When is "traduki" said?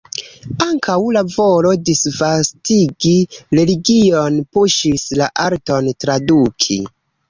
6.05-6.85